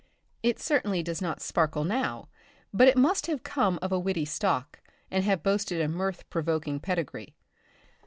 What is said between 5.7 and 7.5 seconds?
a mirth provoking pedigree.